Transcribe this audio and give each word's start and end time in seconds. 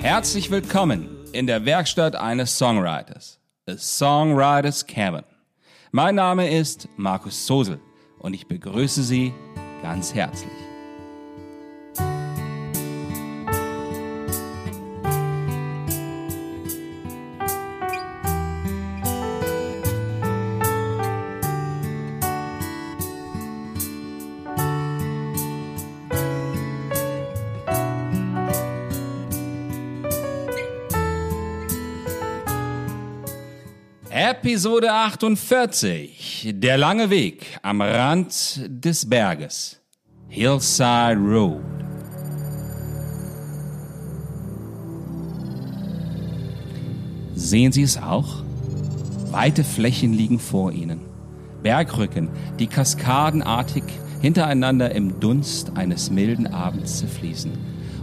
Herzlich 0.00 0.50
willkommen 0.50 1.08
in 1.32 1.46
der 1.46 1.64
Werkstatt 1.64 2.16
eines 2.16 2.58
Songwriters, 2.58 3.38
A 3.68 3.76
Songwriters 3.76 4.86
Cabin. 4.86 5.24
Mein 5.92 6.14
Name 6.14 6.50
ist 6.50 6.88
Markus 6.96 7.46
Sosel 7.46 7.80
und 8.18 8.34
ich 8.34 8.46
begrüße 8.46 9.02
Sie 9.02 9.32
ganz 9.82 10.14
herzlich. 10.14 10.59
Episode 34.30 34.92
48. 34.92 36.52
Der 36.54 36.78
lange 36.78 37.10
Weg 37.10 37.58
am 37.62 37.80
Rand 37.80 38.62
des 38.68 39.10
Berges. 39.10 39.80
Hillside 40.28 41.18
Road. 41.18 41.60
Sehen 47.34 47.72
Sie 47.72 47.82
es 47.82 48.00
auch? 48.00 48.44
Weite 49.32 49.64
Flächen 49.64 50.12
liegen 50.12 50.38
vor 50.38 50.70
Ihnen. 50.70 51.00
Bergrücken, 51.64 52.28
die 52.60 52.68
kaskadenartig 52.68 53.82
hintereinander 54.22 54.94
im 54.94 55.18
Dunst 55.18 55.76
eines 55.76 56.08
milden 56.08 56.46
Abends 56.46 56.98
zerfließen. 56.98 57.50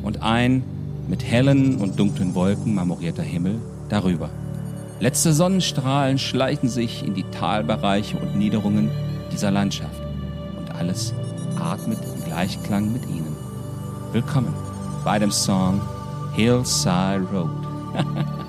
Und 0.04 0.24
ein 0.24 0.62
mit 1.08 1.24
hellen 1.24 1.78
und 1.78 1.98
dunklen 1.98 2.36
Wolken 2.36 2.76
marmorierter 2.76 3.24
Himmel 3.24 3.62
darüber. 3.88 4.30
Letzte 5.00 5.32
Sonnenstrahlen 5.32 6.18
schleichen 6.18 6.70
sich 6.70 7.06
in 7.06 7.14
die 7.14 7.24
Talbereiche 7.26 8.18
und 8.18 8.36
Niederungen 8.36 8.90
dieser 9.32 9.52
Landschaft. 9.52 10.02
Und 10.58 10.74
alles 10.74 11.14
atmet 11.60 12.00
im 12.16 12.24
Gleichklang 12.26 12.92
mit 12.92 13.06
ihnen. 13.06 13.36
Willkommen 14.12 14.52
bei 15.06 15.20
dem 15.20 15.30
Song 15.30 15.80
Hillside 16.34 17.28
Road. 17.32 17.52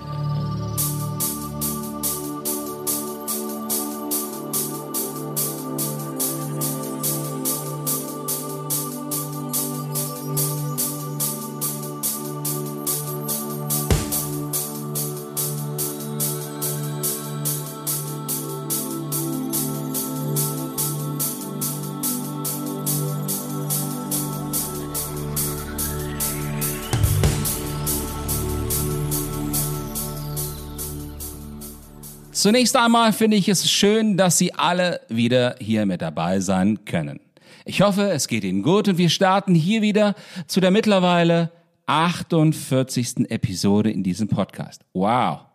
Zunächst 32.38 32.76
einmal 32.76 33.12
finde 33.12 33.36
ich 33.36 33.48
es 33.48 33.68
schön, 33.68 34.16
dass 34.16 34.38
Sie 34.38 34.54
alle 34.54 35.00
wieder 35.08 35.56
hier 35.58 35.86
mit 35.86 36.02
dabei 36.02 36.38
sein 36.38 36.84
können. 36.84 37.18
Ich 37.64 37.82
hoffe, 37.82 38.12
es 38.12 38.28
geht 38.28 38.44
Ihnen 38.44 38.62
gut 38.62 38.86
und 38.86 38.96
wir 38.96 39.08
starten 39.08 39.56
hier 39.56 39.82
wieder 39.82 40.14
zu 40.46 40.60
der 40.60 40.70
mittlerweile 40.70 41.50
48. 41.86 43.28
Episode 43.28 43.90
in 43.90 44.04
diesem 44.04 44.28
Podcast. 44.28 44.82
Wow. 44.92 45.46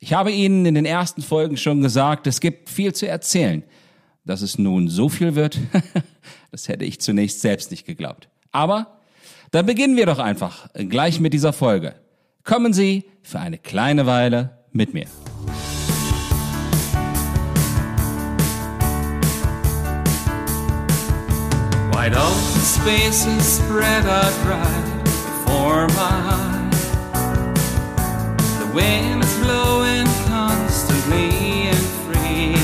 Ich 0.00 0.14
habe 0.14 0.32
Ihnen 0.32 0.64
in 0.64 0.74
den 0.74 0.86
ersten 0.86 1.20
Folgen 1.20 1.58
schon 1.58 1.82
gesagt, 1.82 2.26
es 2.26 2.40
gibt 2.40 2.70
viel 2.70 2.94
zu 2.94 3.06
erzählen. 3.06 3.62
Dass 4.24 4.40
es 4.40 4.56
nun 4.56 4.88
so 4.88 5.10
viel 5.10 5.34
wird, 5.34 5.58
das 6.50 6.68
hätte 6.68 6.86
ich 6.86 7.02
zunächst 7.02 7.42
selbst 7.42 7.70
nicht 7.70 7.84
geglaubt. 7.84 8.30
Aber 8.50 8.98
dann 9.50 9.66
beginnen 9.66 9.98
wir 9.98 10.06
doch 10.06 10.20
einfach 10.20 10.70
gleich 10.72 11.20
mit 11.20 11.34
dieser 11.34 11.52
Folge. 11.52 11.94
Kommen 12.44 12.72
Sie 12.72 13.04
für 13.22 13.40
eine 13.40 13.58
kleine 13.58 14.06
Weile 14.06 14.56
mit 14.72 14.94
mir. 14.94 15.04
Wide 22.04 22.16
open 22.16 22.60
spaces 22.60 23.56
spread 23.56 24.04
out 24.04 24.36
right 24.44 25.04
before 25.04 25.88
my 25.96 26.16
eyes. 26.36 26.90
The 28.58 28.70
wind 28.74 29.24
is 29.24 29.34
blowing 29.38 30.06
constantly 30.26 31.68
and 31.72 31.84
free. 32.04 32.56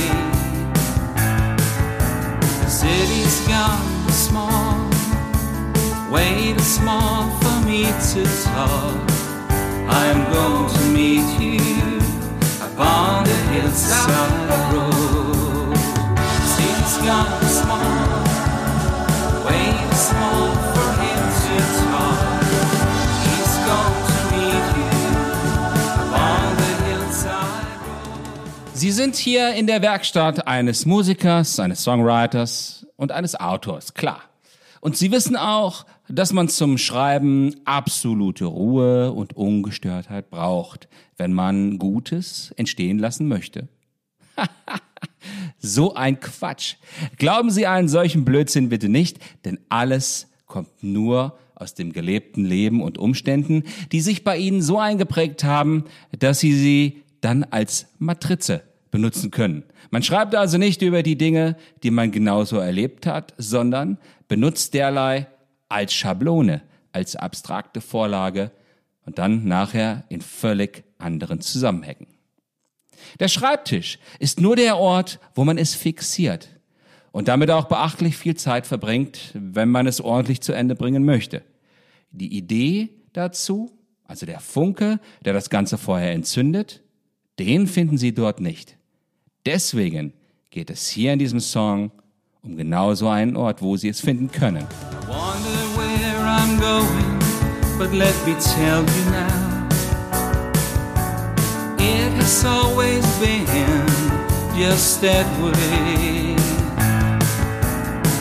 The 2.60 2.68
city's 2.68 3.40
gone 3.48 4.10
small, 4.10 4.90
way 6.12 6.52
too 6.52 6.60
small 6.60 7.30
for 7.40 7.66
me 7.66 7.84
to 8.12 8.24
talk. 8.44 9.10
I'm 9.88 10.30
going 10.34 10.68
to 10.68 10.82
meet 10.90 11.40
you 11.40 11.98
upon 12.60 13.24
the 13.24 13.36
hillside 13.52 14.39
Sie 28.80 28.92
sind 28.92 29.16
hier 29.16 29.52
in 29.52 29.66
der 29.66 29.82
Werkstatt 29.82 30.46
eines 30.46 30.86
Musikers, 30.86 31.60
eines 31.60 31.82
Songwriters 31.82 32.86
und 32.96 33.12
eines 33.12 33.38
Autors, 33.38 33.92
klar. 33.92 34.22
Und 34.80 34.96
Sie 34.96 35.12
wissen 35.12 35.36
auch, 35.36 35.84
dass 36.08 36.32
man 36.32 36.48
zum 36.48 36.78
Schreiben 36.78 37.56
absolute 37.66 38.46
Ruhe 38.46 39.12
und 39.12 39.36
Ungestörtheit 39.36 40.30
braucht, 40.30 40.88
wenn 41.18 41.34
man 41.34 41.76
Gutes 41.76 42.54
entstehen 42.56 42.98
lassen 42.98 43.28
möchte. 43.28 43.68
So 45.58 45.94
ein 45.94 46.18
Quatsch. 46.18 46.76
Glauben 47.18 47.50
Sie 47.50 47.66
einen 47.66 47.88
solchen 47.90 48.24
Blödsinn 48.24 48.70
bitte 48.70 48.88
nicht, 48.88 49.18
denn 49.44 49.60
alles 49.68 50.28
kommt 50.46 50.82
nur 50.82 51.38
aus 51.54 51.74
dem 51.74 51.92
gelebten 51.92 52.46
Leben 52.46 52.82
und 52.82 52.96
Umständen, 52.96 53.64
die 53.92 54.00
sich 54.00 54.24
bei 54.24 54.38
Ihnen 54.38 54.62
so 54.62 54.78
eingeprägt 54.78 55.44
haben, 55.44 55.84
dass 56.18 56.40
Sie 56.40 56.54
sie 56.54 57.02
dann 57.20 57.44
als 57.44 57.86
Matrize 57.98 58.62
benutzen 58.90 59.30
können. 59.30 59.64
Man 59.90 60.02
schreibt 60.02 60.34
also 60.34 60.58
nicht 60.58 60.82
über 60.82 61.02
die 61.02 61.16
Dinge, 61.16 61.56
die 61.82 61.90
man 61.90 62.10
genauso 62.10 62.58
erlebt 62.58 63.06
hat, 63.06 63.34
sondern 63.38 63.98
benutzt 64.28 64.74
derlei 64.74 65.26
als 65.68 65.94
Schablone, 65.94 66.62
als 66.92 67.16
abstrakte 67.16 67.80
Vorlage 67.80 68.50
und 69.04 69.18
dann 69.18 69.44
nachher 69.44 70.04
in 70.08 70.20
völlig 70.20 70.84
anderen 70.98 71.40
Zusammenhängen. 71.40 72.06
Der 73.18 73.28
Schreibtisch 73.28 73.98
ist 74.18 74.40
nur 74.40 74.56
der 74.56 74.76
Ort, 74.76 75.20
wo 75.34 75.44
man 75.44 75.58
es 75.58 75.74
fixiert 75.74 76.48
und 77.12 77.28
damit 77.28 77.50
auch 77.50 77.64
beachtlich 77.64 78.16
viel 78.16 78.36
Zeit 78.36 78.66
verbringt, 78.66 79.32
wenn 79.34 79.68
man 79.68 79.86
es 79.86 80.00
ordentlich 80.00 80.40
zu 80.42 80.52
Ende 80.52 80.74
bringen 80.74 81.04
möchte. 81.04 81.42
Die 82.10 82.36
Idee 82.36 82.90
dazu, 83.12 83.70
also 84.04 84.26
der 84.26 84.40
Funke, 84.40 85.00
der 85.24 85.32
das 85.32 85.50
Ganze 85.50 85.78
vorher 85.78 86.12
entzündet, 86.12 86.82
den 87.38 87.66
finden 87.66 87.98
Sie 87.98 88.12
dort 88.12 88.40
nicht. 88.40 88.76
Deswegen 89.46 90.12
geht 90.50 90.70
es 90.70 90.88
hier 90.88 91.12
in 91.12 91.18
diesem 91.18 91.40
Song 91.40 91.90
um 92.42 92.56
genau 92.56 92.94
so 92.94 93.08
einen 93.08 93.36
Ort, 93.36 93.62
wo 93.62 93.76
Sie 93.76 93.88
es 93.88 94.00
finden 94.00 94.30
können. 94.30 94.66
But 97.78 97.94
let 97.94 98.14
me 98.26 98.34
tell 98.34 98.82
you 98.82 99.04
now. 99.10 99.66
It 101.78 102.12
has 102.20 102.44
always 102.44 103.06
been 103.18 103.46
just 104.54 105.00
that 105.00 105.24
way. 105.40 106.36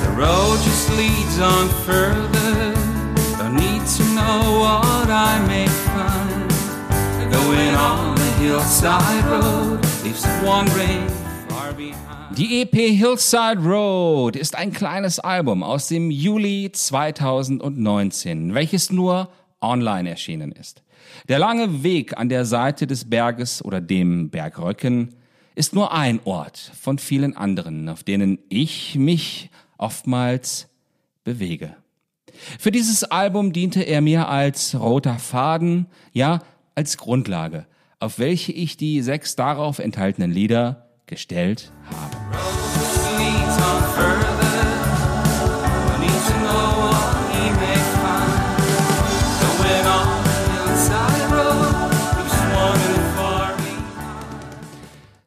The 0.02 0.12
road 0.16 0.60
just 0.64 0.90
leads 0.92 1.40
on 1.40 1.68
further. 1.86 2.74
Don't 3.38 3.56
need 3.56 3.86
to 3.98 4.04
know 4.16 4.60
what 4.62 5.10
I 5.10 5.44
may 5.46 5.68
find. 5.68 6.50
Going 7.30 7.76
on 7.76 8.16
the 8.16 8.32
hillside 8.40 9.26
road 9.26 9.89
Die 12.36 12.62
EP 12.62 12.74
Hillside 12.74 13.60
Road 13.64 14.36
ist 14.36 14.56
ein 14.56 14.72
kleines 14.72 15.20
Album 15.20 15.62
aus 15.62 15.88
dem 15.88 16.10
Juli 16.10 16.72
2019, 16.72 18.56
welches 18.56 18.92
nur 18.92 19.30
online 19.62 20.10
erschienen 20.10 20.52
ist. 20.52 20.82
Der 21.28 21.38
lange 21.38 21.84
Weg 21.84 22.18
an 22.18 22.28
der 22.28 22.46
Seite 22.46 22.88
des 22.88 23.08
Berges 23.08 23.64
oder 23.64 23.82
dem 23.82 24.32
Bergröcken 24.32 25.14
ist 25.54 25.76
nur 25.76 25.92
ein 25.92 26.20
Ort 26.24 26.72
von 26.80 26.98
vielen 26.98 27.38
anderen, 27.38 27.88
auf 27.88 28.04
denen 28.04 28.40
ich 28.50 28.96
mich 28.96 29.52
oftmals 29.78 30.70
bewege. 31.24 31.76
Für 32.58 32.72
dieses 32.72 33.04
Album 33.04 33.54
diente 33.54 33.84
er 33.84 34.02
mir 34.02 34.28
als 34.28 34.74
roter 34.74 35.20
Faden, 35.20 35.86
ja, 36.14 36.40
als 36.74 36.98
Grundlage, 36.98 37.68
auf 38.00 38.20
welche 38.20 38.52
ich 38.52 38.78
die 38.78 39.02
sechs 39.02 39.36
darauf 39.36 39.80
enthaltenen 39.80 40.32
Lieder 40.32 40.90
gestellt 41.06 41.72
habe. 41.92 42.20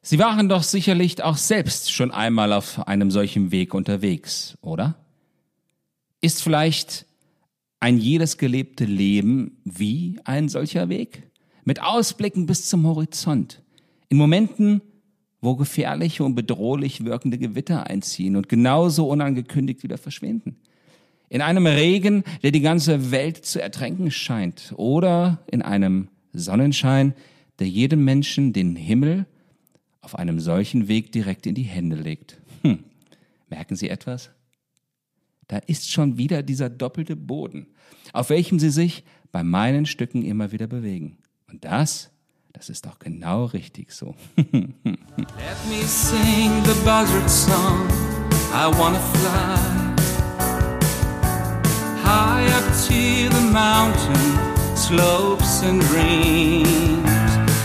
Sie 0.05 0.19
waren 0.19 0.51
doch 0.51 0.63
sicherlich 0.63 1.23
auch 1.23 1.39
selbst 1.39 1.91
schon 1.91 2.11
einmal 2.11 2.53
auf 2.53 2.87
einem 2.87 3.11
solchen 3.11 3.51
Weg 3.51 3.73
unterwegs, 3.73 4.59
oder? 4.61 4.95
Ist 6.21 6.43
vielleicht 6.43 7.07
ein 7.81 7.97
jedes 7.97 8.37
gelebte 8.37 8.85
Leben 8.85 9.63
wie 9.65 10.21
ein 10.25 10.51
solcher 10.51 10.91
Weg? 10.91 11.32
Mit 11.65 11.83
Ausblicken 11.83 12.47
bis 12.47 12.67
zum 12.69 12.87
Horizont. 12.87 13.63
In 14.09 14.17
Momenten, 14.17 14.83
wo 15.41 15.57
gefährliche 15.57 16.25
und 16.25 16.35
bedrohlich 16.35 17.05
wirkende 17.05 17.39
Gewitter 17.39 17.87
einziehen 17.87 18.37
und 18.37 18.49
genauso 18.49 19.09
unangekündigt 19.09 19.83
wieder 19.83 19.99
verschwinden. 19.99 20.57
In 21.29 21.41
einem 21.41 21.67
Regen, 21.67 22.25
der 22.43 22.51
die 22.51 22.61
ganze 22.61 23.11
Welt 23.11 23.45
zu 23.45 23.61
ertränken 23.61 24.11
scheint. 24.11 24.75
Oder 24.77 25.43
in 25.51 25.63
einem 25.63 26.09
Sonnenschein, 26.33 27.15
der 27.59 27.69
jedem 27.69 28.05
Menschen 28.05 28.53
den 28.53 28.77
Himmel 28.77 29.27
auf 30.01 30.17
einem 30.17 30.41
solchen 30.41 30.89
Weg 30.89 31.13
direkt 31.13 31.47
in 31.47 31.55
die 31.55 31.63
Hände 31.63 31.97
legt. 31.97 32.39
Hm. 32.63 32.81
Merken 33.49 33.77
Sie 33.77 33.89
etwas? 33.89 34.31
Da 35.49 35.59
ist 35.59 35.91
schon 35.91 36.19
wieder 36.19 36.43
dieser 36.43 36.71
doppelte 36.71 37.17
Boden, 37.17 37.67
auf 38.13 38.31
welchem 38.31 38.59
Sie 38.59 38.71
sich 38.71 39.05
bei 39.31 39.43
meinen 39.43 39.87
Stücken 39.87 40.25
immer 40.25 40.53
wieder 40.53 40.67
bewegen. 40.67 41.19
Und 41.53 41.63
das, 41.67 42.09
das 42.55 42.71
ist 42.71 42.87
doch 42.87 42.99
genau 42.99 43.45
richtig 43.45 43.93
so. 43.93 44.15
Let 44.37 45.59
me 45.69 45.83
sing 45.87 46.65
the 46.65 46.75
buzzard 46.83 47.29
song. 47.29 47.87
I 48.55 48.69
wanna 48.79 48.99
fly 48.99 49.59
high 52.03 52.47
up 52.57 52.65
to 52.87 53.29
the 53.29 53.43
mountain 53.53 54.77
slopes 54.77 55.63
and 55.63 55.83
greens. 55.83 57.07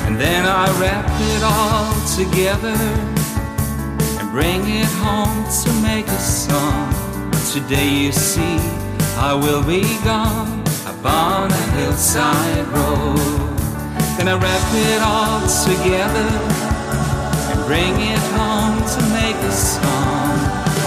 And 0.05 0.19
then 0.19 0.45
I 0.45 0.67
wrap 0.79 1.09
it 1.21 1.43
all 1.43 1.93
together 2.17 2.77
and 4.19 4.31
bring 4.31 4.67
it 4.67 4.91
home 5.01 5.45
to 5.63 5.71
make 5.81 6.07
a 6.07 6.19
song. 6.19 6.93
Today 7.53 7.87
you 7.87 8.11
see 8.11 8.59
I 9.17 9.33
will 9.33 9.63
be 9.63 9.83
gone 10.03 10.61
upon 10.85 11.51
a 11.51 11.63
hillside 11.71 12.67
road. 12.67 13.56
I 14.19 14.33
wrap 14.33 14.73
it 14.73 15.01
all 15.01 15.41
together 15.63 16.29
and 17.51 17.65
bring 17.65 17.93
it 18.01 18.19
home 18.35 18.77
to 18.81 19.01
make 19.13 19.35
a 19.35 19.51
song. 19.51 20.33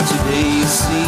Today 0.09 0.59
you 0.59 0.65
see 0.65 1.07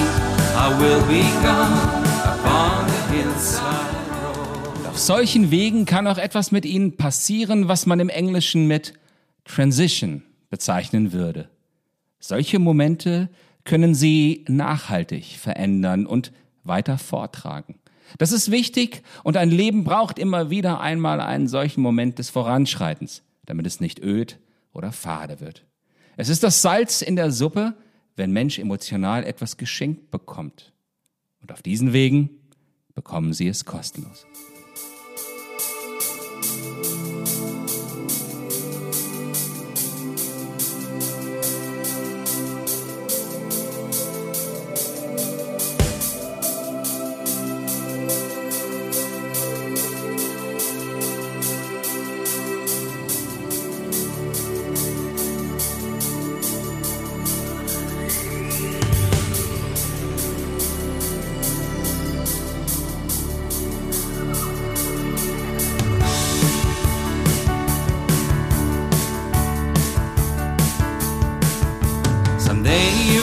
I 0.55 0.69
will 0.79 1.03
be 1.09 1.23
gone 1.43 1.77
upon 2.23 2.89
a 2.89 3.01
hillside 3.11 4.89
Auf 4.89 4.99
solchen 4.99 5.51
Wegen 5.51 5.85
kann 5.85 6.07
auch 6.07 6.19
etwas 6.19 6.53
mit 6.53 6.65
ihnen 6.65 6.97
passieren, 6.97 7.67
was 7.67 7.87
man 7.87 7.99
im 7.99 8.09
Englischen 8.09 8.67
mit 8.69 8.95
Transition 9.45 10.23
bezeichnen 10.49 11.13
würde. 11.13 11.49
Solche 12.21 12.59
Momente 12.59 13.29
können 13.65 13.95
sie 13.95 14.45
nachhaltig 14.49 15.39
verändern 15.39 16.07
und 16.07 16.31
weiter 16.63 16.99
vortragen. 16.99 17.77
Das 18.19 18.33
ist 18.33 18.51
wichtig 18.51 19.03
und 19.23 19.37
ein 19.37 19.51
Leben 19.51 19.85
braucht 19.85 20.19
immer 20.19 20.51
wieder 20.51 20.81
einmal 20.81 21.21
einen 21.21 21.49
solchen 21.49 21.81
Moment 21.81 22.19
des 22.19 22.31
Voranschreitens, 22.31 23.23
damit 23.45 23.67
es 23.67 23.81
nicht 23.81 24.03
öd 24.03 24.39
oder 24.73 24.93
fade 24.93 25.41
wird. 25.41 25.65
Es 26.17 26.29
ist 26.29 26.43
das 26.43 26.63
Salz 26.63 27.03
in 27.03 27.17
der 27.17 27.31
Suppe, 27.31 27.75
wenn 28.17 28.33
Mensch 28.33 28.59
emotional 28.59 29.25
etwas 29.25 29.57
geschenkt 29.57 30.11
bekommt. 30.11 30.73
Und 31.41 31.53
auf 31.53 31.63
diesen 31.63 31.93
Wegen 31.93 32.31
bekommen 32.95 33.33
sie 33.33 33.49
es 33.49 33.65
kostenlos. 33.65 34.27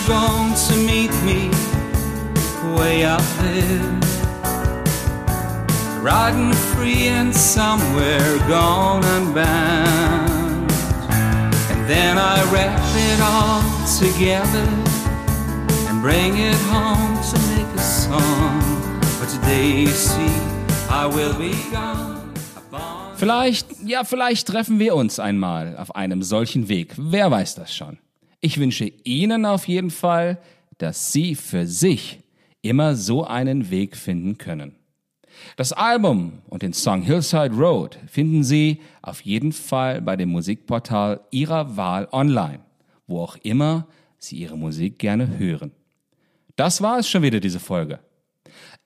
Going 0.10 0.56
to 0.56 0.76
meet 0.90 1.14
me 1.22 1.52
way 2.76 3.06
out 3.06 3.28
there. 3.42 4.00
Riding 6.02 6.52
free 6.74 7.10
and 7.10 7.32
somewhere 7.36 8.40
gone 8.48 9.04
unbound. 9.06 10.72
And 11.72 11.88
then 11.88 12.18
I 12.18 12.38
wrap 12.52 12.82
it 13.10 13.20
all 13.22 13.62
together 14.00 14.68
and 15.88 16.02
bring 16.02 16.38
it 16.38 16.58
home 16.74 17.14
to 17.32 17.38
make 17.54 17.70
a 17.76 17.82
song. 17.82 18.60
But 19.20 19.30
today 19.30 19.82
you 19.82 19.90
see, 19.90 20.34
I 20.90 21.06
will 21.06 21.36
be 21.38 21.54
gone. 21.72 22.18
Vielleicht, 23.16 23.68
ja, 23.86 24.06
vielleicht 24.06 24.48
treffen 24.48 24.80
wir 24.80 24.96
uns 24.96 25.20
einmal 25.20 25.78
auf 25.78 25.94
einem 25.94 26.24
solchen 26.24 26.68
Weg. 26.68 26.96
Wer 26.98 27.30
weiß 27.30 27.56
das 27.56 27.76
schon? 27.76 28.00
Ich 28.42 28.58
wünsche 28.58 28.92
Ihnen 29.04 29.46
auf 29.46 29.68
jeden 29.68 29.92
Fall, 29.92 30.40
dass 30.78 31.12
Sie 31.12 31.36
für 31.36 31.68
sich 31.68 32.20
immer 32.62 32.96
so 32.96 33.26
einen 33.26 33.70
Weg 33.70 33.98
finden 33.98 34.38
können. 34.38 34.76
Das 35.56 35.74
Album 35.74 36.40
und 36.48 36.62
den 36.64 36.74
Song 36.74 37.02
Hillside 37.02 37.54
Road 37.56 37.98
finden 38.08 38.44
Sie 38.44 38.82
auf 39.02 39.22
jeden 39.22 39.52
Fall 39.52 40.02
bei 40.02 40.16
dem 40.16 40.30
Musikportal 40.30 41.22
Ihrer 41.32 41.78
Wahl 41.78 42.08
online, 42.12 42.60
wo 43.08 43.22
auch 43.22 43.38
immer 43.44 43.88
Sie 44.18 44.38
Ihre 44.38 44.58
Musik 44.58 45.00
gerne 45.00 45.38
hören. 45.38 45.72
Das 46.56 46.82
war 46.82 47.00
es 47.00 47.10
schon 47.10 47.24
wieder, 47.24 47.40
diese 47.40 47.60
Folge. 47.60 48.00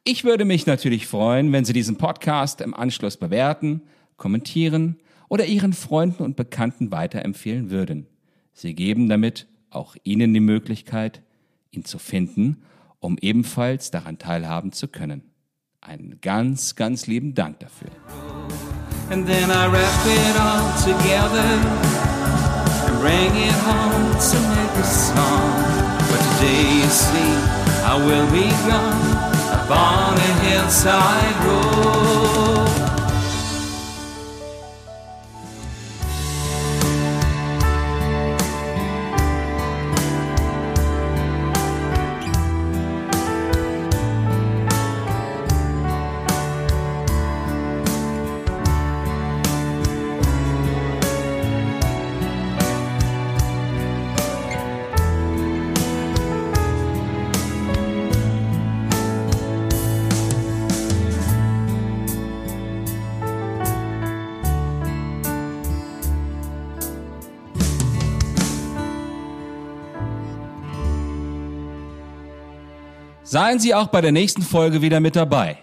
Ich 0.04 0.24
würde 0.24 0.46
mich 0.46 0.66
natürlich 0.66 1.08
freuen, 1.08 1.52
wenn 1.52 1.66
Sie 1.66 1.74
diesen 1.74 1.98
Podcast 1.98 2.62
im 2.62 2.74
Anschluss 2.74 3.18
bewerten, 3.18 3.82
kommentieren 4.18 4.98
oder 5.30 5.46
Ihren 5.46 5.74
Freunden 5.74 6.24
und 6.24 6.36
Bekannten 6.36 6.92
weiterempfehlen 6.92 7.70
würden. 7.70 8.08
Sie 8.54 8.76
geben 8.76 9.10
damit 9.10 9.48
auch 9.70 9.96
Ihnen 10.04 10.34
die 10.34 10.40
Möglichkeit, 10.40 11.22
ihn 11.72 11.86
zu 11.86 11.98
finden, 11.98 12.64
um 13.00 13.18
ebenfalls 13.20 13.92
daran 13.92 14.18
teilhaben 14.18 14.72
zu 14.72 14.88
können. 14.88 15.24
Einen 15.82 16.22
ganz, 16.22 16.76
ganz 16.76 17.08
lieben 17.08 17.34
Dank 17.34 17.60
dafür. 17.60 17.90
And 19.10 19.28
then 19.28 19.52
I 19.52 19.68
wrap 19.68 20.06
it 20.06 20.36
all 20.40 20.72
together 20.82 21.44
and 22.88 23.00
bring 23.02 23.36
it 23.36 23.54
home 23.66 24.14
to 24.14 24.40
make 24.56 24.76
a 24.80 24.84
song. 24.84 25.64
But 26.10 26.22
today 26.40 26.80
you 26.80 26.90
see, 26.90 27.34
I 27.84 27.98
will 27.98 28.28
be 28.32 28.50
gone 28.66 29.34
upon 29.52 30.18
a 30.18 30.32
hillside 30.42 31.36
road. 31.46 32.53
Seien 73.26 73.58
Sie 73.58 73.74
auch 73.74 73.88
bei 73.88 74.02
der 74.02 74.12
nächsten 74.12 74.42
Folge 74.42 74.82
wieder 74.82 75.00
mit 75.00 75.16
dabei. 75.16 75.58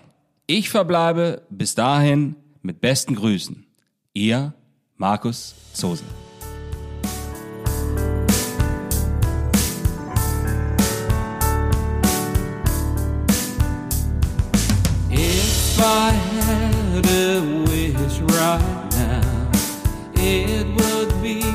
Ich 0.46 0.70
verbleibe 0.70 1.42
bis 1.50 1.74
dahin 1.74 2.36
mit 2.62 2.80
besten 2.80 3.14
Grüßen. 3.14 3.66
Ihr 4.14 4.54
Markus 4.96 5.54
Zosen. 5.74 6.06
If 15.10 15.78
I 15.78 16.12
had 16.12 17.06
a 17.06 17.40
wish 17.68 18.20
right 18.20 18.88
now, 18.92 19.50
it 20.14 20.66
would 20.66 21.22
be 21.22 21.49